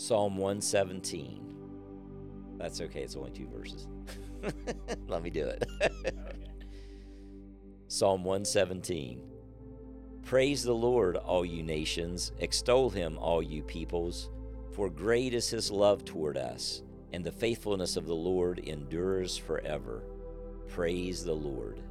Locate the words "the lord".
10.62-11.16, 18.06-18.58, 21.24-21.82